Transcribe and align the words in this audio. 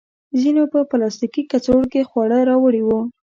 ځینو 0.41 0.63
په 0.73 0.79
پلاستیکي 0.89 1.43
کڅوړو 1.51 1.89
کې 1.93 2.07
خواړه 2.09 2.37
راوړي 2.49 2.81
وو. 2.83 2.99